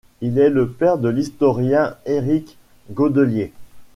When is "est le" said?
0.39-0.67